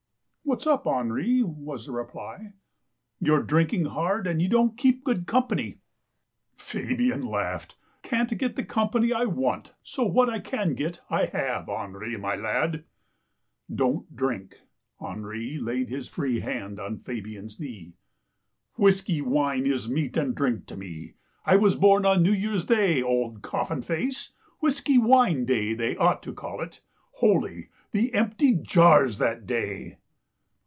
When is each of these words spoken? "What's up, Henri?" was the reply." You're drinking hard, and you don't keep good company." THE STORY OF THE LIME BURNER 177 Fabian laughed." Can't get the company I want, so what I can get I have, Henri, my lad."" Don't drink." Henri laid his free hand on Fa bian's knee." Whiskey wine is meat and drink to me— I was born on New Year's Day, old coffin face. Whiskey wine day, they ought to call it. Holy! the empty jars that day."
"What's 0.51 0.67
up, 0.67 0.85
Henri?" 0.85 1.41
was 1.43 1.85
the 1.85 1.93
reply." 1.93 2.51
You're 3.21 3.41
drinking 3.43 3.85
hard, 3.85 4.27
and 4.27 4.41
you 4.41 4.49
don't 4.49 4.75
keep 4.77 5.05
good 5.05 5.25
company." 5.25 5.77
THE 6.57 6.61
STORY 6.61 6.83
OF 6.83 6.87
THE 6.87 6.93
LIME 7.11 7.19
BURNER 7.21 7.25
177 8.03 8.03
Fabian 8.03 8.19
laughed." 8.19 8.35
Can't 8.35 8.37
get 8.37 8.55
the 8.57 8.73
company 8.73 9.13
I 9.13 9.23
want, 9.25 9.71
so 9.81 10.05
what 10.05 10.29
I 10.29 10.39
can 10.39 10.73
get 10.73 10.99
I 11.09 11.25
have, 11.27 11.69
Henri, 11.69 12.17
my 12.17 12.35
lad."" 12.35 12.83
Don't 13.73 14.13
drink." 14.13 14.59
Henri 14.99 15.57
laid 15.57 15.87
his 15.87 16.09
free 16.09 16.41
hand 16.41 16.81
on 16.81 16.99
Fa 16.99 17.13
bian's 17.13 17.57
knee." 17.57 17.93
Whiskey 18.77 19.21
wine 19.21 19.65
is 19.65 19.87
meat 19.89 20.17
and 20.17 20.35
drink 20.35 20.65
to 20.65 20.75
me— 20.75 21.13
I 21.45 21.55
was 21.55 21.77
born 21.77 22.05
on 22.05 22.23
New 22.23 22.33
Year's 22.33 22.65
Day, 22.65 23.01
old 23.01 23.41
coffin 23.41 23.81
face. 23.83 24.33
Whiskey 24.59 24.97
wine 24.97 25.45
day, 25.45 25.73
they 25.75 25.95
ought 25.95 26.21
to 26.23 26.33
call 26.33 26.59
it. 26.59 26.81
Holy! 27.13 27.69
the 27.93 28.13
empty 28.13 28.53
jars 28.53 29.17
that 29.19 29.47
day." 29.47 29.97